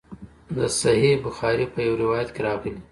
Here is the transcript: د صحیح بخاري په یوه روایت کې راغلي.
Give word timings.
د 0.55 0.57
صحیح 0.81 1.15
بخاري 1.25 1.65
په 1.73 1.79
یوه 1.87 1.99
روایت 2.03 2.29
کې 2.35 2.41
راغلي. 2.47 2.71